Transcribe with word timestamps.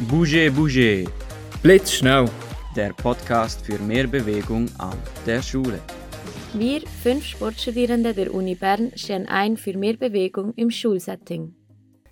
Bouger 0.00 0.50
Bouger, 0.50 1.10
Blitzschnell. 1.62 2.28
der 2.76 2.92
Podcast 2.92 3.64
für 3.64 3.78
mehr 3.78 4.06
Bewegung 4.06 4.68
an 4.76 4.98
der 5.24 5.40
Schule. 5.40 5.80
Wir, 6.52 6.82
fünf 7.02 7.24
Sportstudierende 7.24 8.12
der 8.12 8.34
Uni 8.34 8.54
Bern, 8.56 8.92
stehen 8.94 9.26
ein 9.26 9.56
für 9.56 9.74
mehr 9.74 9.96
Bewegung 9.96 10.52
im 10.54 10.70
Schulsetting. 10.70 11.54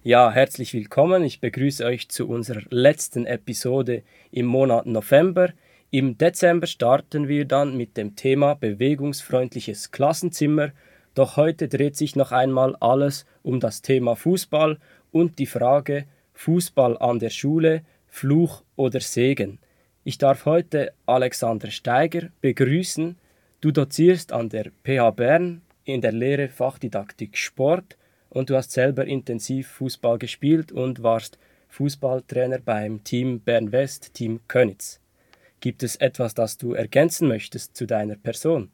Ja, 0.02 0.32
herzlich 0.32 0.72
willkommen. 0.72 1.24
Ich 1.24 1.42
begrüße 1.42 1.84
euch 1.84 2.08
zu 2.08 2.26
unserer 2.26 2.62
letzten 2.70 3.26
Episode 3.26 4.02
im 4.30 4.46
Monat 4.46 4.86
November. 4.86 5.50
Im 5.90 6.16
Dezember 6.16 6.66
starten 6.66 7.28
wir 7.28 7.44
dann 7.44 7.76
mit 7.76 7.98
dem 7.98 8.16
Thema 8.16 8.54
bewegungsfreundliches 8.54 9.90
Klassenzimmer. 9.90 10.72
Doch 11.14 11.36
heute 11.36 11.68
dreht 11.68 11.96
sich 11.96 12.16
noch 12.16 12.32
einmal 12.32 12.76
alles 12.80 13.26
um 13.42 13.60
das 13.60 13.82
Thema 13.82 14.16
Fußball 14.16 14.78
und 15.12 15.38
die 15.38 15.46
Frage 15.46 16.06
Fußball 16.34 16.98
an 16.98 17.18
der 17.18 17.30
Schule, 17.30 17.82
Fluch 18.06 18.62
oder 18.76 19.00
Segen. 19.00 19.58
Ich 20.04 20.18
darf 20.18 20.44
heute 20.44 20.92
Alexander 21.06 21.70
Steiger 21.70 22.28
begrüßen. 22.40 23.16
Du 23.60 23.70
dozierst 23.70 24.32
an 24.32 24.50
der 24.50 24.70
PH 24.84 25.10
Bern 25.12 25.62
in 25.84 26.00
der 26.00 26.12
Lehre 26.12 26.48
Fachdidaktik 26.48 27.38
Sport 27.38 27.96
und 28.28 28.50
du 28.50 28.56
hast 28.56 28.72
selber 28.72 29.06
intensiv 29.06 29.68
Fußball 29.68 30.18
gespielt 30.18 30.72
und 30.72 31.02
warst 31.02 31.38
Fußballtrainer 31.68 32.58
beim 32.58 33.02
Team 33.02 33.40
Bern 33.40 33.72
West, 33.72 34.14
Team 34.14 34.40
Könitz. 34.46 35.00
Gibt 35.60 35.82
es 35.82 35.96
etwas, 35.96 36.34
das 36.34 36.58
du 36.58 36.74
ergänzen 36.74 37.26
möchtest 37.26 37.76
zu 37.76 37.86
deiner 37.86 38.16
Person? 38.16 38.70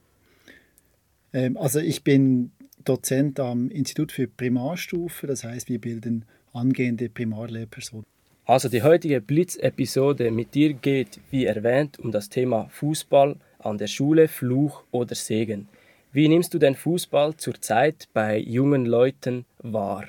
Ähm, 1.32 1.56
Also 1.56 1.78
ich 1.78 2.02
bin 2.02 2.52
Dozent 2.84 3.38
am 3.38 3.70
Institut 3.70 4.10
für 4.12 4.26
Primarstufe, 4.26 5.26
das 5.26 5.44
heißt, 5.44 5.68
wir 5.68 5.80
bilden 5.80 6.24
angehende 6.52 7.08
Primarlehrpersonen. 7.08 8.06
Also 8.44 8.68
die 8.68 8.82
heutige 8.82 9.20
Blitz-Episode 9.20 10.30
mit 10.30 10.54
dir 10.54 10.72
geht, 10.74 11.20
wie 11.30 11.44
erwähnt, 11.44 11.98
um 11.98 12.10
das 12.10 12.28
Thema 12.28 12.68
Fußball 12.70 13.36
an 13.60 13.78
der 13.78 13.86
Schule, 13.86 14.28
Fluch 14.28 14.82
oder 14.90 15.14
Segen. 15.14 15.68
Wie 16.12 16.26
nimmst 16.26 16.52
du 16.52 16.58
den 16.58 16.74
Fußball 16.74 17.36
zurzeit 17.36 18.08
bei 18.12 18.38
jungen 18.38 18.86
Leuten 18.86 19.44
wahr? 19.58 20.06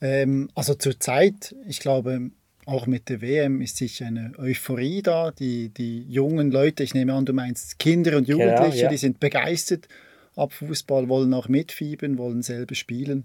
Ähm, 0.00 0.48
also 0.54 0.74
zurzeit, 0.74 1.54
ich 1.68 1.80
glaube, 1.80 2.30
auch 2.64 2.86
mit 2.86 3.08
der 3.08 3.20
WM 3.20 3.60
ist 3.60 3.76
sicher 3.76 4.06
eine 4.06 4.32
Euphorie 4.38 5.02
da. 5.02 5.32
Die, 5.32 5.68
die 5.68 6.04
jungen 6.08 6.50
Leute, 6.50 6.82
ich 6.82 6.94
nehme 6.94 7.12
an, 7.12 7.26
du 7.26 7.32
meinst 7.32 7.78
Kinder 7.78 8.16
und 8.16 8.28
Jugendliche, 8.28 8.84
ja. 8.84 8.88
die 8.88 8.96
sind 8.96 9.20
begeistert 9.20 9.88
ab 10.36 10.52
Fußball, 10.52 11.08
wollen 11.08 11.34
auch 11.34 11.48
mitfiebern, 11.48 12.16
wollen 12.16 12.42
selber 12.42 12.74
spielen. 12.74 13.24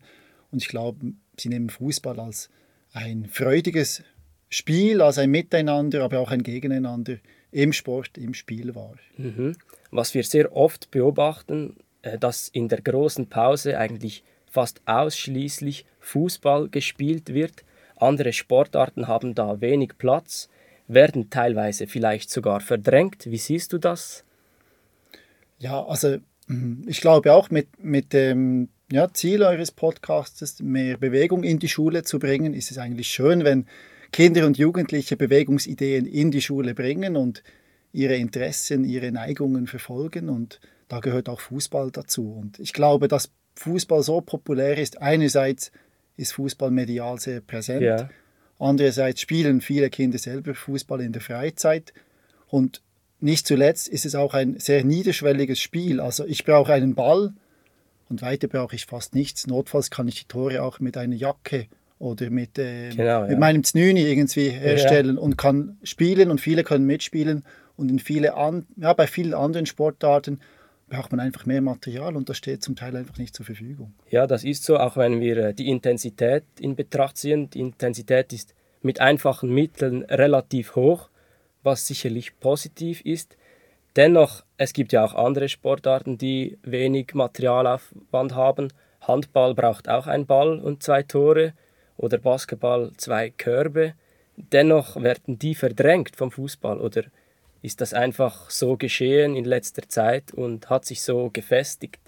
Und 0.51 0.61
ich 0.61 0.67
glaube, 0.67 1.13
sie 1.39 1.49
nehmen 1.49 1.69
Fußball 1.69 2.19
als 2.19 2.49
ein 2.93 3.25
freudiges 3.25 4.03
Spiel, 4.49 5.01
als 5.01 5.17
ein 5.17 5.31
Miteinander, 5.31 6.03
aber 6.03 6.19
auch 6.19 6.31
ein 6.31 6.43
Gegeneinander 6.43 7.17
im 7.51 7.73
Sport, 7.73 8.17
im 8.17 8.33
Spiel 8.33 8.75
wahr. 8.75 8.95
Mhm. 9.17 9.55
Was 9.91 10.13
wir 10.13 10.23
sehr 10.23 10.55
oft 10.55 10.91
beobachten, 10.91 11.77
äh, 12.01 12.17
dass 12.17 12.47
in 12.49 12.67
der 12.67 12.81
großen 12.81 13.27
Pause 13.27 13.77
eigentlich 13.77 14.23
fast 14.45 14.81
ausschließlich 14.85 15.85
Fußball 15.99 16.69
gespielt 16.69 17.33
wird. 17.33 17.65
Andere 17.97 18.31
Sportarten 18.31 19.07
haben 19.07 19.35
da 19.35 19.59
wenig 19.59 19.97
Platz, 19.97 20.49
werden 20.87 21.29
teilweise 21.29 21.87
vielleicht 21.87 22.29
sogar 22.29 22.61
verdrängt. 22.61 23.25
Wie 23.25 23.37
siehst 23.37 23.73
du 23.73 23.77
das? 23.77 24.23
Ja, 25.59 25.83
also 25.85 26.17
mm, 26.47 26.87
ich 26.87 27.01
glaube 27.01 27.33
auch 27.33 27.49
mit, 27.49 27.83
mit 27.83 28.13
dem 28.13 28.69
ja, 28.91 29.11
Ziel 29.13 29.43
eures 29.43 29.71
Podcasts, 29.71 30.61
mehr 30.61 30.97
Bewegung 30.97 31.43
in 31.43 31.59
die 31.59 31.69
Schule 31.69 32.03
zu 32.03 32.19
bringen, 32.19 32.53
ist 32.53 32.71
es 32.71 32.77
eigentlich 32.77 33.07
schön, 33.09 33.43
wenn 33.43 33.65
Kinder 34.11 34.45
und 34.45 34.57
Jugendliche 34.57 35.17
Bewegungsideen 35.17 36.05
in 36.05 36.31
die 36.31 36.41
Schule 36.41 36.73
bringen 36.75 37.15
und 37.15 37.43
ihre 37.91 38.15
Interessen, 38.15 38.83
ihre 38.85 39.11
Neigungen 39.11 39.67
verfolgen. 39.67 40.29
Und 40.29 40.59
da 40.87 40.99
gehört 40.99 41.29
auch 41.29 41.39
Fußball 41.39 41.91
dazu. 41.91 42.31
Und 42.31 42.59
ich 42.59 42.73
glaube, 42.73 43.07
dass 43.07 43.31
Fußball 43.55 44.03
so 44.03 44.21
populär 44.21 44.77
ist, 44.77 45.01
einerseits 45.01 45.71
ist 46.17 46.33
Fußball 46.33 46.71
medial 46.71 47.19
sehr 47.19 47.41
präsent, 47.41 47.81
Ja. 47.81 48.09
andererseits 48.59 49.21
spielen 49.21 49.61
viele 49.61 49.89
Kinder 49.89 50.17
selber 50.17 50.53
Fußball 50.53 51.01
in 51.01 51.11
der 51.11 51.21
Freizeit. 51.21 51.93
Und 52.47 52.81
nicht 53.19 53.47
zuletzt 53.47 53.87
ist 53.87 54.05
es 54.05 54.13
auch 54.15 54.33
ein 54.33 54.59
sehr 54.59 54.83
niederschwelliges 54.83 55.59
Spiel. 55.59 55.99
Also 55.99 56.25
ich 56.25 56.45
brauche 56.45 56.73
einen 56.73 56.95
Ball 56.95 57.33
und 58.09 58.21
weiter 58.21 58.47
brauche 58.47 58.75
ich 58.75 58.85
fast 58.85 59.15
nichts. 59.15 59.47
Notfalls 59.47 59.89
kann 59.89 60.07
ich 60.07 60.19
die 60.21 60.27
Tore 60.27 60.61
auch 60.63 60.79
mit 60.79 60.97
einer 60.97 61.15
Jacke 61.15 61.67
oder 61.99 62.29
mit, 62.29 62.57
äh, 62.59 62.89
Genau, 62.89 63.21
ja. 63.23 63.27
mit 63.27 63.39
meinem 63.39 63.63
Znüni 63.63 64.01
irgendwie 64.01 64.49
herstellen 64.49 65.17
und 65.17 65.37
kann 65.37 65.77
spielen 65.83 66.29
und 66.29 66.41
viele 66.41 66.63
können 66.63 66.85
mitspielen. 66.85 67.43
Und 67.77 67.89
in 67.89 67.99
viele 67.99 68.35
an, 68.35 68.65
ja, 68.77 68.93
bei 68.93 69.05
vielen 69.05 69.33
anderen 69.33 69.65
Sportarten 69.65 70.39
braucht 70.87 71.11
man 71.11 71.19
einfach 71.19 71.45
mehr 71.45 71.61
Material 71.61 72.15
und 72.15 72.29
das 72.29 72.37
steht 72.37 72.63
zum 72.63 72.75
Teil 72.75 72.95
einfach 72.95 73.17
nicht 73.17 73.35
zur 73.35 73.45
Verfügung. 73.45 73.93
Ja, 74.09 74.27
das 74.27 74.43
ist 74.43 74.63
so, 74.63 74.77
auch 74.77 74.97
wenn 74.97 75.19
wir 75.19 75.37
äh, 75.37 75.53
die 75.53 75.69
Intensität 75.69 76.43
in 76.59 76.75
Betracht 76.75 77.17
ziehen. 77.17 77.49
Die 77.49 77.59
Intensität 77.59 78.31
ist 78.33 78.53
mit 78.81 79.01
einfachen 79.01 79.49
Mitteln 79.49 80.03
relativ 80.03 80.75
hoch, 80.75 81.09
was 81.63 81.87
sicherlich 81.87 82.39
positiv 82.39 83.01
ist. 83.01 83.35
Dennoch, 83.95 84.43
es 84.57 84.73
gibt 84.73 84.91
ja 84.91 85.05
auch 85.05 85.13
andere 85.13 85.47
Sportarten, 85.49 86.17
die 86.17 86.57
wenig 86.63 87.13
Materialaufwand 87.13 88.35
haben. 88.35 88.67
Handball 89.01 89.53
braucht 89.55 89.87
auch 89.87 90.07
einen 90.07 90.25
Ball 90.25 90.59
und 90.59 90.83
zwei 90.83 91.03
Tore 91.03 91.53
oder 91.97 92.17
Basketball 92.17 92.91
zwei 92.97 93.29
Körbe. 93.29 93.93
Dennoch 94.35 95.01
werden 95.01 95.39
die 95.39 95.55
verdrängt 95.55 96.15
vom 96.15 96.31
Fußball 96.31 96.79
oder 96.81 97.03
ist 97.61 97.79
das 97.81 97.93
einfach 97.93 98.49
so 98.49 98.75
geschehen 98.75 99.35
in 99.35 99.45
letzter 99.45 99.87
Zeit 99.87 100.33
und 100.33 100.69
hat 100.69 100.85
sich 100.85 101.01
so 101.01 101.29
gefestigt? 101.31 101.99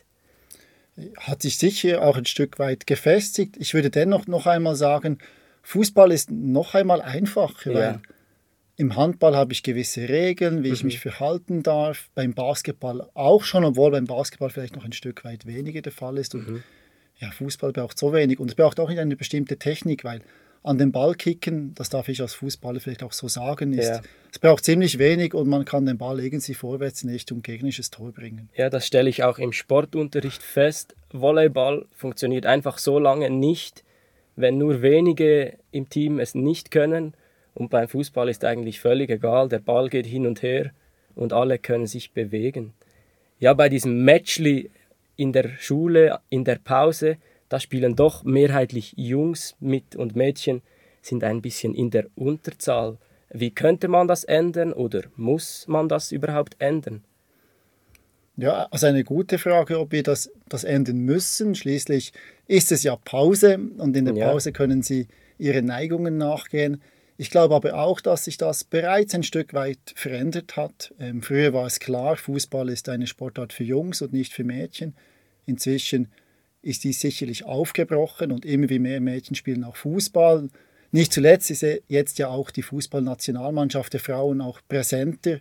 hat 1.20 1.42
sich 1.44 1.58
sicher 1.58 2.02
auch 2.02 2.18
ein 2.18 2.26
Stück 2.26 2.58
weit 2.60 2.88
gefestigt. 2.88 3.56
Ich 3.58 3.74
würde 3.76 3.90
dennoch 3.92 4.26
noch 4.28 4.48
einmal 4.48 4.76
sagen, 4.76 5.20
Fußball 5.62 6.12
ist 6.12 6.32
noch 6.32 6.74
einmal 6.74 7.02
einfacher, 7.02 7.72
Ja. 7.72 7.80
weil 7.80 8.00
im 8.78 8.96
Handball 8.96 9.36
habe 9.36 9.54
ich 9.54 9.64
gewisse 9.64 10.08
Regeln, 10.08 10.64
wie 10.64 10.70
ich 10.70 10.84
Mhm. 10.84 10.88
mich 10.88 11.00
verhalten 11.00 11.64
darf. 11.64 12.10
Beim 12.16 12.34
Basketball 12.34 13.10
auch 13.16 13.44
schon, 13.44 13.64
obwohl 13.66 13.92
beim 13.92 14.06
Basketball 14.06 14.50
vielleicht 14.52 14.76
noch 14.76 14.86
ein 14.86 14.94
Stück 14.94 15.26
weit 15.26 15.46
weniger 15.48 15.82
der 15.82 15.92
Fall 15.92 16.18
ist. 16.18 16.36
Und 16.36 16.48
Mhm. 16.48 16.64
ja, 17.20 17.32
Fußball 17.32 17.74
braucht 17.74 17.98
so 17.98 18.14
wenig 18.14 18.40
und 18.40 18.50
es 18.50 18.56
braucht 18.56 18.80
auch 18.80 18.90
nicht 18.90 19.00
eine 19.00 19.16
bestimmte 19.16 19.58
Technik, 19.58 20.04
weil 20.04 20.22
an 20.64 20.78
den 20.78 20.92
Ball 20.92 21.16
kicken, 21.16 21.74
das 21.76 21.90
darf 21.90 22.10
ich 22.10 22.22
als 22.22 22.34
Fußballer 22.36 22.80
vielleicht 22.80 23.02
auch 23.02 23.14
so 23.14 23.28
sagen, 23.28 23.74
ist, 23.74 23.88
Ja. 23.88 24.02
es 24.32 24.38
braucht 24.38 24.66
ziemlich 24.66 25.00
wenig 25.00 25.34
und 25.34 25.48
man 25.48 25.66
kann 25.66 25.86
den 25.86 25.98
Ball 25.98 26.20
irgendwie 26.20 26.54
vorwärts 26.54 27.04
in 27.04 27.10
Richtung 27.10 27.42
gegnerisches 27.42 27.90
Tor 27.90 28.12
bringen. 28.12 28.50
Ja, 28.56 28.70
das 28.70 28.86
stelle 28.86 29.10
ich 29.10 29.24
auch 29.24 29.40
im 29.40 29.54
Sportunterricht 29.54 30.44
fest. 30.44 30.96
Volleyball 31.12 31.86
funktioniert 31.96 32.46
einfach 32.46 32.78
so 32.80 33.00
lange 33.00 33.30
nicht, 33.30 33.84
wenn 34.36 34.58
nur 34.58 34.82
wenige 34.84 35.54
im 35.72 35.90
Team 35.90 36.20
es 36.20 36.36
nicht 36.36 36.70
können. 36.70 37.14
Und 37.58 37.72
beim 37.72 37.88
Fußball 37.88 38.30
ist 38.30 38.46
eigentlich 38.46 38.80
völlig 38.80 39.10
egal, 39.10 39.50
der 39.50 39.58
Ball 39.58 39.90
geht 39.90 40.06
hin 40.06 40.28
und 40.28 40.44
her 40.44 40.70
und 41.16 41.34
alle 41.34 41.58
können 41.58 41.88
sich 41.88 42.12
bewegen. 42.12 42.74
Ja, 43.40 43.56
bei 43.56 43.68
diesem 43.68 44.06
Matchli 44.06 44.70
in 45.16 45.34
der 45.34 45.50
Schule, 45.58 46.20
in 46.30 46.44
der 46.44 46.60
Pause, 46.64 47.18
da 47.50 47.60
spielen 47.60 47.96
doch 47.96 48.24
mehrheitlich 48.24 48.94
Jungs 48.96 49.56
mit 49.60 49.96
und 49.96 50.16
Mädchen 50.16 50.62
sind 51.02 51.24
ein 51.24 51.42
bisschen 51.42 51.74
in 51.74 51.90
der 51.90 52.06
Unterzahl. 52.14 53.00
Wie 53.32 53.50
könnte 53.50 53.88
man 53.88 54.08
das 54.08 54.24
ändern 54.24 54.72
oder 54.72 55.02
muss 55.16 55.68
man 55.68 55.90
das 55.90 56.12
überhaupt 56.12 56.58
ändern? 56.60 57.04
Ja, 58.36 58.68
also 58.70 58.86
eine 58.86 59.04
gute 59.04 59.40
Frage, 59.40 59.80
ob 59.80 59.92
wir 59.94 60.04
das, 60.04 60.32
das 60.48 60.64
ändern 60.64 61.00
müssen. 61.00 61.56
Schließlich 61.56 62.14
ist 62.46 62.72
es 62.72 62.84
ja 62.84 62.96
Pause 62.98 63.58
und 63.80 63.98
in 63.98 64.06
der 64.06 64.14
Ja. 64.14 64.30
Pause 64.30 64.52
können 64.52 64.84
Sie 64.84 65.08
Ihren 65.40 65.66
Neigungen 65.66 66.18
nachgehen. 66.18 66.84
Ich 67.20 67.32
glaube 67.32 67.56
aber 67.56 67.74
auch, 67.74 68.00
dass 68.00 68.26
sich 68.26 68.38
das 68.38 68.64
bereits 68.64 69.16
ein 69.16 69.24
Stück 69.24 69.56
weit 69.56 69.80
verändert 69.96 70.56
hat. 70.56 70.94
Ähm, 71.00 71.24
früher 71.24 71.52
war 71.52 71.66
es 71.66 71.80
klar, 71.80 72.16
Fußball 72.16 72.70
ist 72.70 72.90
eine 72.90 73.08
Sportart 73.08 73.54
für 73.54 73.64
Jungs 73.64 74.04
und 74.04 74.14
nicht 74.14 74.34
für 74.34 74.44
Mädchen. 74.44 74.96
Inzwischen 75.48 76.12
ist 76.62 76.84
dies 76.84 77.02
sicherlich 77.02 77.46
aufgebrochen 77.46 78.32
und 78.32 78.46
immer 78.46 78.70
wie 78.70 78.78
mehr 78.78 79.02
Mädchen 79.02 79.36
spielen 79.36 79.64
auch 79.64 79.76
Fußball. 79.76 80.50
Nicht 80.92 81.12
zuletzt 81.12 81.50
ist 81.50 81.66
jetzt 81.88 82.20
ja 82.20 82.28
auch 82.28 82.52
die 82.52 82.62
Fußballnationalmannschaft 82.62 83.94
der 83.94 84.00
Frauen 84.00 84.40
auch 84.40 84.62
präsenter. 84.68 85.40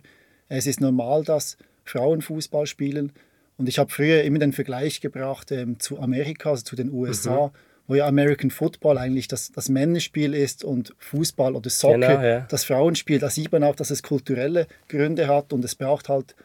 Es 0.49 0.65
ist 0.65 0.81
normal, 0.81 1.23
dass 1.23 1.57
Frauen 1.85 2.21
Fußball 2.21 2.65
spielen. 2.65 3.13
Und 3.57 3.69
ich 3.69 3.77
habe 3.77 3.91
früher 3.91 4.23
immer 4.23 4.39
den 4.39 4.53
Vergleich 4.53 4.99
gebracht 4.99 5.51
ähm, 5.51 5.79
zu 5.79 5.99
Amerika, 5.99 6.51
also 6.51 6.63
zu 6.63 6.75
den 6.75 6.91
USA, 6.91 7.51
wo 7.87 7.95
ja 7.95 8.05
American 8.05 8.51
Football 8.51 8.97
eigentlich 8.97 9.27
das, 9.27 9.51
das 9.51 9.69
Männerspiel 9.69 10.33
ist 10.33 10.63
und 10.63 10.93
Fußball 10.99 11.55
oder 11.55 11.69
Soccer 11.69 11.97
Genau, 11.97 12.21
ja. 12.21 12.39
das 12.49 12.65
Frauenspiel. 12.65 13.19
Da 13.19 13.29
sieht 13.29 13.51
man 13.51 13.63
auch, 13.63 13.75
dass 13.75 13.89
es 13.89 14.03
kulturelle 14.03 14.67
Gründe 14.89 15.27
hat 15.27 15.53
und 15.53 15.63
es 15.63 15.75
braucht 15.75 16.09
halt 16.09 16.35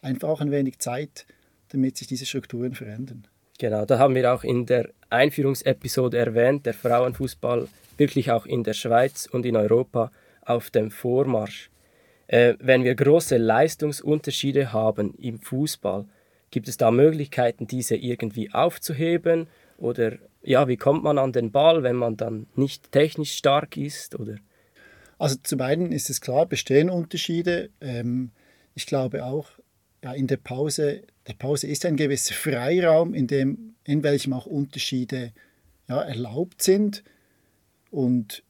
einfach 0.00 0.28
auch 0.28 0.40
ein 0.40 0.50
wenig 0.50 0.78
Zeit, 0.78 1.26
damit 1.70 1.96
sich 1.96 2.06
diese 2.06 2.26
Strukturen 2.26 2.74
verändern. 2.74 3.26
Genau, 3.58 3.84
da 3.84 3.98
haben 3.98 4.14
wir 4.14 4.32
auch 4.32 4.44
in 4.44 4.66
der 4.66 4.90
Einführungsepisode 5.10 6.18
erwähnt, 6.18 6.66
der 6.66 6.74
Frauenfußball 6.74 7.68
wirklich 7.96 8.30
auch 8.30 8.46
in 8.46 8.64
der 8.64 8.72
Schweiz 8.72 9.28
und 9.30 9.44
in 9.44 9.56
Europa 9.56 10.10
auf 10.44 10.70
dem 10.70 10.90
Vormarsch. 10.90 11.70
Äh, 12.26 12.54
wenn 12.60 12.84
wir 12.84 12.94
große 12.94 13.36
Leistungsunterschiede 13.36 14.72
haben 14.72 15.14
im 15.18 15.38
Fußball, 15.38 16.06
gibt 16.50 16.68
es 16.68 16.76
da 16.76 16.90
Möglichkeiten, 16.90 17.66
diese 17.66 17.96
irgendwie 17.96 18.52
aufzuheben? 18.52 19.48
Oder 19.78 20.18
ja, 20.42 20.68
wie 20.68 20.76
kommt 20.76 21.04
man 21.04 21.18
an 21.18 21.32
den 21.32 21.52
Ball, 21.52 21.82
wenn 21.82 21.96
man 21.96 22.16
dann 22.16 22.46
nicht 22.54 22.92
technisch 22.92 23.32
stark 23.32 23.76
ist? 23.76 24.18
Oder? 24.18 24.36
Also 25.18 25.36
zum 25.42 25.60
einen 25.60 25.92
ist 25.92 26.10
es 26.10 26.20
klar, 26.20 26.46
bestehen 26.46 26.90
Unterschiede. 26.90 27.70
Ähm, 27.80 28.30
ich 28.74 28.86
glaube 28.86 29.24
auch, 29.24 29.48
ja, 30.02 30.12
in 30.12 30.26
der 30.26 30.38
Pause, 30.38 31.02
der 31.28 31.34
Pause 31.34 31.68
ist 31.68 31.86
ein 31.86 31.96
gewisser 31.96 32.34
Freiraum, 32.34 33.14
in, 33.14 33.26
dem, 33.28 33.74
in 33.84 34.02
welchem 34.02 34.32
auch 34.32 34.46
Unterschiede 34.46 35.32
ja, 35.88 36.02
erlaubt 36.02 36.62
sind. 36.62 37.04
Und 37.90 38.42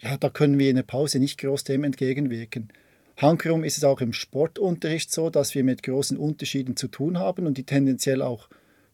ja, 0.00 0.16
da 0.16 0.30
können 0.30 0.58
wir 0.58 0.70
in 0.70 0.76
der 0.76 0.82
Pause 0.82 1.18
nicht 1.18 1.38
groß 1.38 1.64
dem 1.64 1.84
entgegenwirken. 1.84 2.72
Hankerum 3.16 3.64
ist 3.64 3.78
es 3.78 3.84
auch 3.84 4.00
im 4.00 4.12
Sportunterricht 4.12 5.12
so, 5.12 5.28
dass 5.28 5.54
wir 5.54 5.64
mit 5.64 5.82
großen 5.82 6.16
Unterschieden 6.16 6.76
zu 6.76 6.88
tun 6.88 7.18
haben 7.18 7.46
und 7.46 7.58
die 7.58 7.64
tendenziell 7.64 8.22
auch 8.22 8.48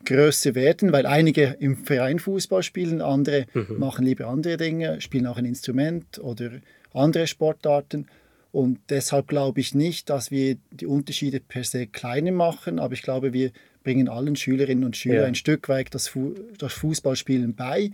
größer 0.05 0.55
werden, 0.55 0.93
weil 0.93 1.07
einige 1.07 1.57
im 1.59 1.77
Verein 1.77 2.19
Fußball 2.19 2.63
spielen, 2.63 3.01
andere 3.01 3.47
mhm. 3.55 3.79
machen 3.79 4.05
lieber 4.05 4.27
andere 4.27 4.57
Dinge, 4.57 5.01
spielen 5.01 5.27
auch 5.27 5.37
ein 5.37 5.45
Instrument 5.45 6.19
oder 6.19 6.51
andere 6.93 7.27
Sportarten. 7.27 8.07
Und 8.53 8.79
deshalb 8.89 9.29
glaube 9.29 9.61
ich 9.61 9.75
nicht, 9.75 10.11
dass 10.11 10.31
wir 10.31 10.57
die 10.71 10.87
Unterschiede 10.87 11.41
per 11.41 11.65
se 11.65 11.87
kleiner 11.87 12.31
machen, 12.31 12.79
aber 12.79 12.95
ich 12.95 13.03
glaube, 13.03 13.33
wir 13.33 13.51
bringen 13.83 14.09
allen 14.09 14.37
Schülerinnen 14.37 14.85
und 14.85 14.97
Schülern 14.97 15.23
ja. 15.23 15.27
ein 15.27 15.35
Stück 15.35 15.69
weit 15.69 15.95
das, 15.95 16.09
Fu 16.09 16.35
das 16.59 16.73
Fußballspielen 16.73 17.55
bei. 17.55 17.91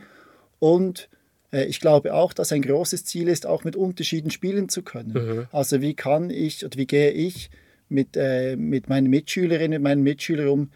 Und 0.58 1.08
äh, 1.52 1.64
ich 1.64 1.80
glaube 1.80 2.14
auch, 2.14 2.32
dass 2.32 2.52
ein 2.52 2.62
großes 2.62 3.04
Ziel 3.04 3.28
ist, 3.28 3.46
auch 3.46 3.64
mit 3.64 3.76
Unterschieden 3.76 4.30
spielen 4.30 4.68
zu 4.68 4.82
können. 4.82 5.12
Mhm. 5.12 5.46
Also 5.50 5.80
wie 5.80 5.94
kann 5.94 6.30
ich 6.30 6.64
oder 6.64 6.76
wie 6.78 6.86
gehe 6.86 7.10
ich 7.10 7.50
mit, 7.88 8.16
äh, 8.16 8.56
mit 8.56 8.88
meinen 8.88 9.10
Mitschülerinnen, 9.10 9.78
und 9.78 9.82
meinen 9.82 10.02
Mitschülern 10.02 10.48
um, 10.48 10.70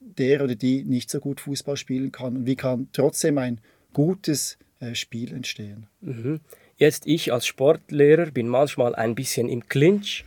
der 0.00 0.42
oder 0.42 0.54
die 0.54 0.84
nicht 0.84 1.10
so 1.10 1.20
gut 1.20 1.40
Fußball 1.40 1.76
spielen 1.76 2.10
kann 2.10 2.36
und 2.36 2.46
wie 2.46 2.56
kann 2.56 2.88
trotzdem 2.92 3.38
ein 3.38 3.60
gutes 3.92 4.58
äh, 4.80 4.94
Spiel 4.94 5.32
entstehen. 5.32 5.86
Mhm. 6.00 6.40
Jetzt 6.76 7.06
ich 7.06 7.32
als 7.32 7.46
Sportlehrer 7.46 8.30
bin 8.30 8.48
manchmal 8.48 8.94
ein 8.94 9.14
bisschen 9.14 9.48
im 9.48 9.68
Clinch. 9.68 10.24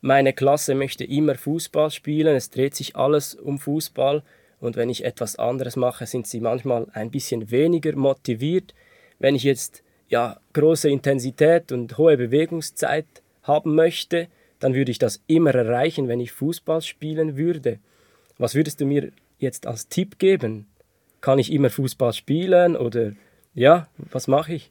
Meine 0.00 0.32
Klasse 0.32 0.74
möchte 0.74 1.04
immer 1.04 1.34
Fußball 1.34 1.90
spielen, 1.90 2.36
es 2.36 2.50
dreht 2.50 2.76
sich 2.76 2.94
alles 2.94 3.34
um 3.34 3.58
Fußball 3.58 4.22
und 4.60 4.76
wenn 4.76 4.88
ich 4.88 5.04
etwas 5.04 5.36
anderes 5.36 5.76
mache, 5.76 6.06
sind 6.06 6.26
sie 6.26 6.40
manchmal 6.40 6.86
ein 6.92 7.10
bisschen 7.10 7.50
weniger 7.50 7.94
motiviert. 7.96 8.74
Wenn 9.18 9.34
ich 9.34 9.42
jetzt 9.42 9.82
ja 10.08 10.38
große 10.52 10.88
Intensität 10.88 11.72
und 11.72 11.98
hohe 11.98 12.16
Bewegungszeit 12.16 13.06
haben 13.42 13.74
möchte, 13.74 14.28
dann 14.60 14.74
würde 14.74 14.90
ich 14.90 14.98
das 14.98 15.20
immer 15.26 15.54
erreichen, 15.54 16.08
wenn 16.08 16.20
ich 16.20 16.32
Fußball 16.32 16.80
spielen 16.80 17.36
würde. 17.36 17.78
Was 18.38 18.54
würdest 18.54 18.80
du 18.80 18.86
mir 18.86 19.10
jetzt 19.38 19.66
als 19.66 19.88
Tipp 19.88 20.18
geben? 20.18 20.66
Kann 21.20 21.38
ich 21.38 21.52
immer 21.52 21.70
Fußball 21.70 22.12
spielen 22.12 22.76
oder 22.76 23.12
ja, 23.54 23.88
was 24.10 24.28
mache 24.28 24.54
ich? 24.54 24.70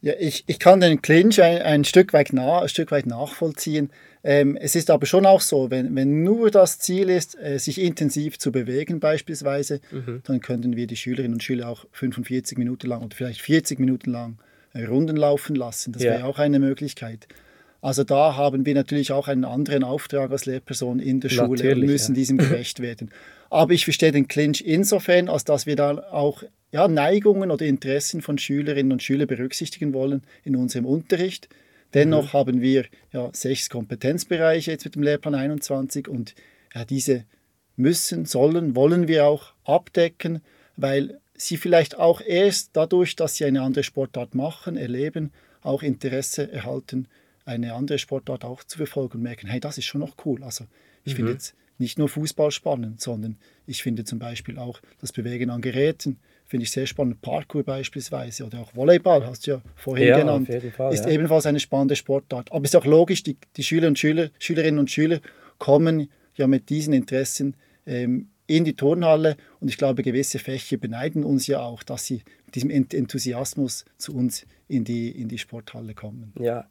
Ja, 0.00 0.12
ich, 0.18 0.44
ich 0.46 0.60
kann 0.60 0.80
den 0.80 1.02
Clinch 1.02 1.42
ein, 1.42 1.60
ein, 1.62 1.84
Stück, 1.84 2.12
weit 2.12 2.32
nah, 2.32 2.62
ein 2.62 2.68
Stück 2.68 2.92
weit 2.92 3.06
nachvollziehen. 3.06 3.90
Ähm, 4.22 4.56
es 4.56 4.76
ist 4.76 4.90
aber 4.90 5.06
schon 5.06 5.26
auch 5.26 5.40
so, 5.40 5.70
wenn, 5.70 5.96
wenn 5.96 6.22
nur 6.22 6.50
das 6.52 6.78
Ziel 6.78 7.10
ist, 7.10 7.36
äh, 7.40 7.58
sich 7.58 7.80
intensiv 7.80 8.38
zu 8.38 8.52
bewegen 8.52 9.00
beispielsweise, 9.00 9.80
mhm. 9.90 10.22
dann 10.24 10.40
könnten 10.40 10.76
wir 10.76 10.86
die 10.86 10.96
Schülerinnen 10.96 11.34
und 11.34 11.42
Schüler 11.42 11.68
auch 11.68 11.86
45 11.92 12.58
Minuten 12.58 12.86
lang 12.86 13.02
oder 13.02 13.16
vielleicht 13.16 13.40
40 13.40 13.80
Minuten 13.80 14.12
lang 14.12 14.38
äh, 14.72 14.84
Runden 14.84 15.16
laufen 15.16 15.56
lassen. 15.56 15.92
Das 15.92 16.02
ja. 16.02 16.12
wäre 16.12 16.24
auch 16.26 16.38
eine 16.38 16.60
Möglichkeit. 16.60 17.26
Also 17.80 18.02
da 18.02 18.36
haben 18.36 18.66
wir 18.66 18.74
natürlich 18.74 19.12
auch 19.12 19.28
einen 19.28 19.44
anderen 19.44 19.84
Auftrag 19.84 20.30
als 20.32 20.46
Lehrperson 20.46 20.98
in 20.98 21.20
der 21.20 21.28
Schule 21.28 21.48
natürlich, 21.50 21.74
und 21.74 21.86
müssen 21.86 22.14
ja. 22.14 22.18
diesem 22.18 22.38
gerecht 22.38 22.80
werden. 22.80 23.10
Aber 23.50 23.72
ich 23.72 23.84
verstehe 23.84 24.12
den 24.12 24.26
Clinch 24.26 24.62
insofern, 24.62 25.28
als 25.28 25.44
dass 25.44 25.66
wir 25.66 25.76
da 25.76 25.96
auch 26.10 26.42
ja, 26.72 26.88
Neigungen 26.88 27.50
oder 27.50 27.64
Interessen 27.64 28.20
von 28.20 28.36
Schülerinnen 28.36 28.92
und 28.92 29.02
Schülern 29.02 29.28
berücksichtigen 29.28 29.94
wollen 29.94 30.22
in 30.44 30.56
unserem 30.56 30.86
Unterricht. 30.86 31.48
Dennoch 31.94 32.32
mhm. 32.32 32.38
haben 32.38 32.60
wir 32.60 32.84
ja, 33.12 33.30
sechs 33.32 33.70
Kompetenzbereiche 33.70 34.72
jetzt 34.72 34.84
mit 34.84 34.96
dem 34.96 35.02
Lehrplan 35.02 35.34
21 35.34 36.08
und 36.08 36.34
ja, 36.74 36.84
diese 36.84 37.24
müssen, 37.76 38.26
sollen, 38.26 38.74
wollen 38.74 39.08
wir 39.08 39.26
auch 39.26 39.52
abdecken, 39.64 40.42
weil 40.76 41.20
sie 41.34 41.56
vielleicht 41.56 41.96
auch 41.96 42.20
erst 42.20 42.70
dadurch, 42.74 43.16
dass 43.16 43.36
sie 43.36 43.44
eine 43.44 43.62
andere 43.62 43.84
Sportart 43.84 44.34
machen, 44.34 44.76
erleben, 44.76 45.32
auch 45.62 45.82
Interesse 45.82 46.50
erhalten, 46.52 47.06
eine 47.48 47.74
andere 47.74 47.98
Sportart 47.98 48.44
auch 48.44 48.62
zu 48.62 48.76
verfolgen 48.76 49.18
und 49.18 49.22
merken, 49.22 49.48
hey, 49.48 49.58
das 49.58 49.78
ist 49.78 49.86
schon 49.86 50.00
noch 50.00 50.16
cool. 50.24 50.44
Also 50.44 50.64
ich 51.04 51.14
mhm. 51.14 51.16
finde 51.16 51.32
jetzt 51.32 51.54
nicht 51.78 51.98
nur 51.98 52.08
Fußball 52.08 52.50
spannend, 52.50 53.00
sondern 53.00 53.36
ich 53.66 53.82
finde 53.82 54.04
zum 54.04 54.18
Beispiel 54.18 54.58
auch 54.58 54.80
das 55.00 55.12
Bewegen 55.12 55.50
an 55.50 55.60
Geräten, 55.60 56.18
finde 56.44 56.64
ich 56.64 56.70
sehr 56.70 56.86
spannend. 56.86 57.22
Parkour 57.22 57.62
beispielsweise 57.62 58.44
oder 58.44 58.60
auch 58.60 58.74
Volleyball, 58.74 59.26
hast 59.26 59.46
du 59.46 59.52
ja 59.52 59.62
vorhin 59.76 60.08
ja, 60.08 60.18
genannt, 60.18 60.48
Fall, 60.76 60.92
ist 60.92 61.04
ja. 61.04 61.10
ebenfalls 61.10 61.46
eine 61.46 61.60
spannende 61.60 61.96
Sportart. 61.96 62.52
Aber 62.52 62.64
es 62.64 62.70
ist 62.70 62.76
auch 62.76 62.86
logisch, 62.86 63.22
die, 63.22 63.36
die 63.56 63.62
Schüler 63.62 63.88
und 63.88 63.98
Schüler, 63.98 64.30
Schülerinnen 64.38 64.80
und 64.80 64.90
Schüler 64.90 65.20
kommen 65.58 66.08
ja 66.34 66.46
mit 66.46 66.68
diesen 66.68 66.92
Interessen 66.92 67.56
ähm, 67.86 68.28
in 68.46 68.64
die 68.64 68.74
Turnhalle 68.74 69.36
und 69.60 69.68
ich 69.68 69.76
glaube, 69.76 70.02
gewisse 70.02 70.38
Fächer 70.38 70.78
beneiden 70.78 71.22
uns 71.22 71.46
ja 71.46 71.60
auch, 71.60 71.82
dass 71.82 72.06
sie 72.06 72.22
mit 72.46 72.54
diesem 72.54 72.70
Enthusiasmus 72.70 73.84
zu 73.98 74.14
uns 74.14 74.46
in 74.68 74.84
die, 74.84 75.10
in 75.10 75.28
die 75.28 75.38
Sporthalle 75.38 75.94
kommen. 75.94 76.32
Ja, 76.40 76.66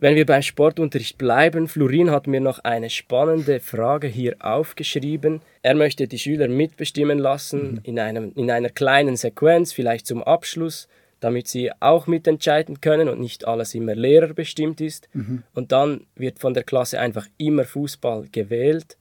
wenn 0.00 0.14
wir 0.14 0.26
beim 0.26 0.42
Sportunterricht 0.42 1.18
bleiben, 1.18 1.66
Florin 1.66 2.12
hat 2.12 2.28
mir 2.28 2.40
noch 2.40 2.60
eine 2.60 2.88
spannende 2.88 3.58
Frage 3.58 4.06
hier 4.06 4.36
aufgeschrieben. 4.38 5.42
Er 5.62 5.74
möchte 5.74 6.06
die 6.06 6.20
Schüler 6.20 6.46
mitbestimmen 6.46 7.18
lassen 7.18 7.72
mhm. 7.72 7.80
in, 7.82 7.98
einem, 7.98 8.32
in 8.36 8.48
einer 8.48 8.70
kleinen 8.70 9.16
Sequenz, 9.16 9.72
vielleicht 9.72 10.06
zum 10.06 10.22
Abschluss, 10.22 10.86
damit 11.18 11.48
sie 11.48 11.72
auch 11.80 12.06
mitentscheiden 12.06 12.80
können 12.80 13.08
und 13.08 13.18
nicht 13.18 13.48
alles 13.48 13.74
immer 13.74 13.96
lehrerbestimmt 13.96 14.80
ist. 14.80 15.08
Mhm. 15.14 15.42
Und 15.52 15.72
dann 15.72 16.06
wird 16.14 16.38
von 16.38 16.54
der 16.54 16.62
Klasse 16.62 17.00
einfach 17.00 17.26
immer 17.36 17.64
Fußball 17.64 18.26
gewählt 18.30 18.96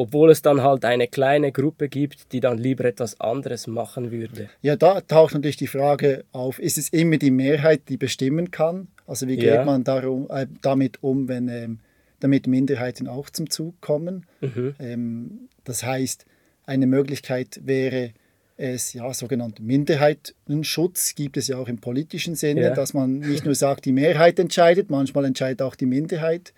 obwohl 0.00 0.30
es 0.30 0.40
dann 0.40 0.62
halt 0.62 0.86
eine 0.86 1.08
kleine 1.08 1.52
Gruppe 1.52 1.90
gibt, 1.90 2.32
die 2.32 2.40
dann 2.40 2.56
lieber 2.56 2.86
etwas 2.86 3.20
anderes 3.20 3.66
machen 3.66 4.10
würde. 4.10 4.48
Ja, 4.62 4.74
da 4.74 5.02
taucht 5.02 5.34
natürlich 5.34 5.58
die 5.58 5.66
Frage 5.66 6.24
auf, 6.32 6.58
ist 6.58 6.78
es 6.78 6.88
immer 6.88 7.18
die 7.18 7.30
Mehrheit, 7.30 7.82
die 7.90 7.98
bestimmen 7.98 8.50
kann? 8.50 8.88
Also 9.10 9.26
wie 9.26 9.36
geht 9.36 9.52
ja. 9.52 9.64
man 9.64 9.82
darum, 9.82 10.28
äh, 10.30 10.46
damit 10.62 11.02
um, 11.02 11.26
wenn 11.26 11.48
ähm, 11.48 11.80
damit 12.20 12.46
Minderheiten 12.46 13.08
auch 13.08 13.28
zum 13.28 13.50
Zug 13.50 13.80
kommen? 13.80 14.24
Mhm. 14.40 14.74
Ähm, 14.78 15.48
das 15.64 15.82
heißt, 15.82 16.26
eine 16.64 16.86
Möglichkeit 16.86 17.60
wäre 17.64 18.12
es, 18.56 18.92
ja, 18.92 19.12
sogenannten 19.12 19.66
Minderheitenschutz 19.66 21.16
gibt 21.16 21.36
es 21.38 21.48
ja 21.48 21.56
auch 21.56 21.66
im 21.66 21.78
politischen 21.78 22.36
Sinne, 22.36 22.60
ja. 22.60 22.74
dass 22.74 22.94
man 22.94 23.18
nicht 23.18 23.44
nur 23.44 23.56
sagt, 23.56 23.84
die 23.84 23.92
Mehrheit 23.92 24.38
entscheidet, 24.38 24.90
manchmal 24.90 25.24
entscheidet 25.24 25.62
auch 25.62 25.74
die 25.74 25.86
Minderheit. 25.86 26.52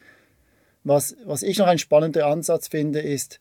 Was, 0.84 1.16
was 1.24 1.42
ich 1.42 1.56
noch 1.56 1.68
ein 1.68 1.78
spannender 1.78 2.26
Ansatz 2.26 2.68
finde, 2.68 3.00
ist, 3.00 3.40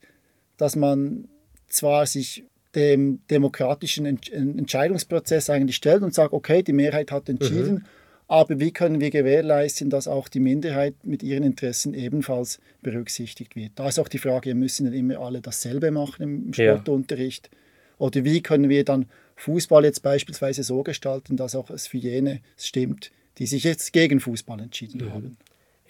dass 0.56 0.74
man 0.74 1.28
zwar 1.68 2.06
sich 2.06 2.44
dem 2.74 3.20
demokratischen 3.30 4.06
Entscheidungsprozess 4.06 5.50
eigentlich 5.50 5.76
stellt 5.76 6.02
und 6.02 6.14
sagt, 6.14 6.32
okay, 6.32 6.62
die 6.62 6.72
Mehrheit 6.72 7.12
hat 7.12 7.28
entschieden, 7.28 7.74
mhm. 7.74 7.84
Aber 8.32 8.58
wie 8.60 8.72
können 8.72 8.98
wir 8.98 9.10
gewährleisten, 9.10 9.90
dass 9.90 10.08
auch 10.08 10.26
die 10.26 10.40
Minderheit 10.40 10.94
mit 11.04 11.22
ihren 11.22 11.42
Interessen 11.42 11.92
ebenfalls 11.92 12.60
berücksichtigt 12.80 13.56
wird? 13.56 13.72
Da 13.74 13.88
ist 13.88 13.98
auch 13.98 14.08
die 14.08 14.16
Frage, 14.16 14.54
müssen 14.54 14.86
denn 14.86 14.94
immer 14.94 15.18
alle 15.18 15.42
dasselbe 15.42 15.90
machen 15.90 16.22
im 16.22 16.54
Sportunterricht? 16.54 17.50
Ja. 17.52 17.58
Oder 17.98 18.24
wie 18.24 18.40
können 18.40 18.70
wir 18.70 18.86
dann 18.86 19.04
Fußball 19.36 19.84
jetzt 19.84 20.02
beispielsweise 20.02 20.62
so 20.62 20.82
gestalten, 20.82 21.36
dass 21.36 21.54
auch 21.54 21.68
es 21.68 21.86
für 21.86 21.98
jene 21.98 22.40
stimmt, 22.56 23.12
die 23.36 23.44
sich 23.44 23.64
jetzt 23.64 23.92
gegen 23.92 24.18
Fußball 24.18 24.60
entschieden 24.60 25.04
mhm. 25.04 25.12
haben? 25.12 25.36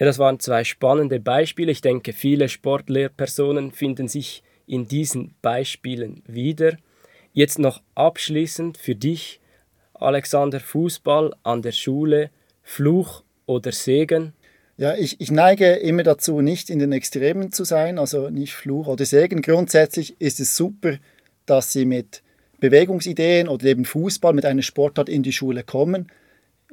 Ja, 0.00 0.06
das 0.06 0.18
waren 0.18 0.40
zwei 0.40 0.64
spannende 0.64 1.20
Beispiele. 1.20 1.70
Ich 1.70 1.80
denke, 1.80 2.12
viele 2.12 2.48
Sportlehrpersonen 2.48 3.70
finden 3.70 4.08
sich 4.08 4.42
in 4.66 4.88
diesen 4.88 5.36
Beispielen 5.42 6.24
wieder. 6.26 6.76
Jetzt 7.32 7.60
noch 7.60 7.82
abschließend 7.94 8.78
für 8.78 8.96
dich, 8.96 9.38
Alexander, 10.02 10.60
Fußball 10.60 11.34
an 11.42 11.62
der 11.62 11.72
Schule, 11.72 12.30
Fluch 12.62 13.22
oder 13.46 13.72
Segen? 13.72 14.32
Ja, 14.76 14.94
ich, 14.94 15.20
ich 15.20 15.30
neige 15.30 15.72
immer 15.74 16.02
dazu, 16.02 16.40
nicht 16.40 16.70
in 16.70 16.78
den 16.78 16.92
Extremen 16.92 17.52
zu 17.52 17.64
sein, 17.64 17.98
also 17.98 18.30
nicht 18.30 18.54
Fluch 18.54 18.86
oder 18.86 19.04
Segen. 19.04 19.42
Grundsätzlich 19.42 20.20
ist 20.20 20.40
es 20.40 20.56
super, 20.56 20.96
dass 21.46 21.72
sie 21.72 21.84
mit 21.84 22.22
Bewegungsideen 22.60 23.48
oder 23.48 23.66
eben 23.66 23.84
Fußball 23.84 24.32
mit 24.32 24.44
einer 24.44 24.62
Sportart 24.62 25.08
in 25.08 25.22
die 25.22 25.32
Schule 25.32 25.62
kommen 25.62 26.10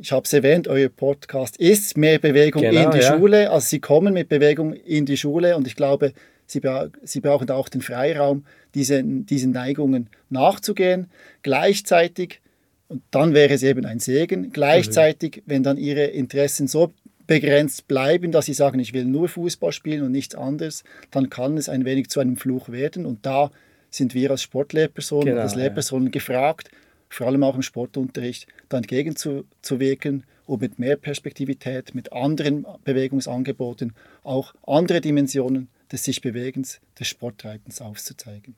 ich 0.02 0.14
habe 0.14 0.24
es 0.24 0.32
erwähnt, 0.32 0.68
euer 0.68 0.88
Podcast 0.88 1.58
ist 1.58 1.98
mehr 1.98 2.20
Bewegung 2.20 2.62
genau, 2.62 2.86
in 2.86 2.92
die 2.92 3.00
ja. 3.00 3.18
Schule. 3.18 3.52
Also 3.52 3.68
sie 3.68 3.80
kommen 3.80 4.14
mit 4.14 4.30
Bewegung 4.30 4.74
in 4.74 5.06
die 5.06 5.18
Schule 5.18 5.58
und 5.58 5.68
ich 5.68 5.76
glaube, 5.76 6.14
Sie, 6.50 6.62
sie 7.04 7.22
brauchen 7.22 7.52
auch 7.52 7.70
den 7.70 7.82
Freiraum, 7.82 8.44
diese, 8.74 9.04
diesen 9.04 9.52
Neigungen 9.52 10.10
nachzugehen. 10.32 11.06
Gleichzeitig, 11.44 12.42
und 12.90 13.04
dann 13.12 13.34
wäre 13.34 13.54
es 13.54 13.64
eben 13.64 13.86
ein 13.86 14.00
Segen, 14.00 14.52
gleichzeitig, 14.52 15.38
mhm. 15.38 15.42
wenn 15.46 15.64
dann 15.64 15.78
ihre 15.78 16.06
Interessen 16.06 16.68
so 16.68 16.92
begrenzt 17.28 17.88
bleiben, 17.88 18.32
dass 18.32 18.48
sie 18.48 18.56
sagen, 18.56 18.80
ich 18.80 18.94
will 18.94 19.06
nur 19.06 19.30
Fußball 19.30 19.72
spielen 19.72 20.02
und 20.04 20.12
nichts 20.12 20.34
anderes, 20.34 20.84
dann 21.12 21.30
kann 21.30 21.58
es 21.58 21.70
ein 21.70 21.86
wenig 21.86 22.10
zu 22.10 22.20
einem 22.20 22.36
Fluch 22.36 22.70
werden. 22.70 23.06
Und 23.06 23.24
da 23.28 23.52
sind 23.92 24.16
wir 24.16 24.32
als 24.32 24.42
Sportlehrpersonen, 24.42 25.28
genau, 25.28 25.42
als 25.42 25.54
Lehrpersonen 25.54 26.08
ja. 26.08 26.12
gefragt, 26.12 26.72
vor 27.08 27.28
allem 27.28 27.44
auch 27.44 27.56
im 27.56 27.62
Sportunterricht, 27.62 28.48
da 28.68 28.78
entgegenzuwirken 28.78 30.24
und 30.48 30.62
mit 30.62 30.80
mehr 30.80 30.96
Perspektivität, 30.96 31.94
mit 31.94 32.12
anderen 32.12 32.66
Bewegungsangeboten 32.84 33.94
auch 34.24 34.56
andere 34.66 35.00
Dimensionen 35.00 35.70
des 35.92 36.04
sich 36.04 36.22
Bewegens, 36.22 36.82
des 37.00 37.08
Sporttreibens 37.08 37.82
aufzuzeigen. 37.82 38.56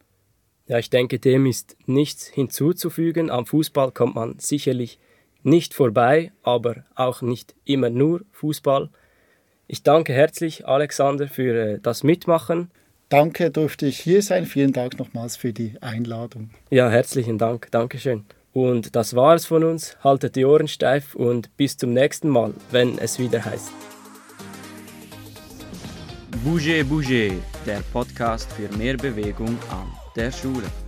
Ja, 0.67 0.77
ich 0.77 0.89
denke, 0.89 1.19
dem 1.19 1.45
ist 1.45 1.75
nichts 1.85 2.27
hinzuzufügen. 2.27 3.29
Am 3.29 3.45
Fußball 3.45 3.91
kommt 3.91 4.15
man 4.15 4.39
sicherlich 4.39 4.99
nicht 5.43 5.73
vorbei, 5.73 6.31
aber 6.43 6.85
auch 6.95 7.21
nicht 7.21 7.55
immer 7.65 7.89
nur 7.89 8.21
Fußball. 8.31 8.89
Ich 9.67 9.83
danke 9.83 10.13
herzlich 10.13 10.67
Alexander 10.67 11.27
für 11.27 11.55
äh, 11.55 11.79
das 11.81 12.03
Mitmachen. 12.03 12.71
Danke, 13.09 13.51
durfte 13.51 13.87
ich 13.87 13.99
hier 13.99 14.21
sein. 14.21 14.45
Vielen 14.45 14.71
Dank 14.71 14.97
nochmals 14.99 15.35
für 15.35 15.51
die 15.51 15.73
Einladung. 15.81 16.51
Ja, 16.69 16.89
herzlichen 16.89 17.37
Dank. 17.37 17.69
Dankeschön. 17.71 18.25
Und 18.53 18.95
das 18.95 19.15
war 19.15 19.35
es 19.35 19.45
von 19.45 19.63
uns. 19.63 19.97
Haltet 20.03 20.35
die 20.35 20.45
Ohren 20.45 20.67
steif 20.67 21.15
und 21.15 21.55
bis 21.57 21.77
zum 21.77 21.93
nächsten 21.93 22.29
Mal, 22.29 22.53
wenn 22.71 22.97
es 22.97 23.19
wieder 23.19 23.43
heißt. 23.43 23.71
Bouger 26.43 26.83
Bouger, 26.83 27.35
der 27.67 27.81
Podcast 27.93 28.51
für 28.53 28.67
mehr 28.75 28.97
Bewegung 28.97 29.59
an 29.69 29.91
der 30.15 30.31
Schule. 30.31 30.80